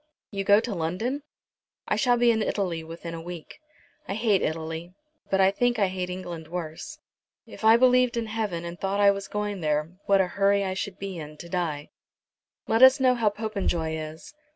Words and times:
"You 0.31 0.43
go 0.43 0.59
to 0.61 0.73
London?" 0.73 1.21
"I 1.87 1.95
shall 1.95 2.17
be 2.17 2.31
in 2.31 2.41
Italy 2.41 2.83
within 2.83 3.13
a 3.13 3.21
week. 3.21 3.59
I 4.07 4.15
hate 4.15 4.41
Italy, 4.41 4.95
but 5.29 5.39
I 5.39 5.51
think 5.51 5.77
I 5.77 5.89
hate 5.89 6.09
England 6.09 6.47
worse. 6.47 6.97
If 7.45 7.63
I 7.63 7.77
believed 7.77 8.17
in 8.17 8.25
heaven 8.25 8.65
and 8.65 8.79
thought 8.79 8.99
I 8.99 9.11
were 9.11 9.21
going 9.29 9.61
there, 9.61 9.91
what 10.07 10.19
a 10.19 10.25
hurry 10.25 10.63
I 10.63 10.73
should 10.73 10.97
be 10.97 11.19
in 11.19 11.37
to 11.37 11.49
die." 11.49 11.91
"Let 12.67 12.81
us 12.81 12.99
know 12.99 13.13
how 13.13 13.29
Popenjoy 13.29 13.95
is." 13.95 14.33